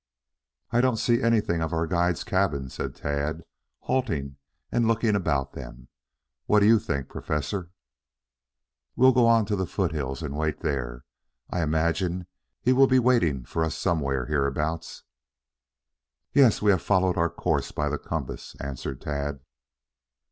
"I 0.71 0.81
don't 0.81 0.97
see 0.97 1.21
anything 1.21 1.61
of 1.61 1.73
our 1.73 1.85
guide's 1.85 2.23
cabin," 2.23 2.69
said 2.71 2.95
Tad, 2.95 3.43
halting 3.81 4.37
and 4.71 4.87
looking 4.87 5.15
about 5.15 5.53
them. 5.53 5.89
"What 6.47 6.61
do 6.61 6.65
you 6.65 6.79
think, 6.79 7.07
Professor!" 7.07 7.69
"We 8.95 9.03
will 9.05 9.11
go 9.11 9.27
on 9.27 9.45
to 9.45 9.55
the 9.55 9.67
foothills 9.67 10.23
and 10.23 10.35
wait 10.35 10.61
there. 10.61 11.05
I 11.51 11.61
imagine 11.61 12.25
he 12.63 12.73
will 12.73 12.87
be 12.87 12.97
waiting 12.97 13.43
for 13.45 13.63
us 13.63 13.75
somewhere 13.75 14.25
hereabouts." 14.25 15.03
"Yes, 16.33 16.63
we 16.63 16.71
have 16.71 16.81
followed 16.81 17.15
our 17.15 17.29
course 17.29 17.71
by 17.71 17.87
the 17.87 17.99
compass," 17.99 18.55
answered 18.59 19.01
Tad. 19.01 19.41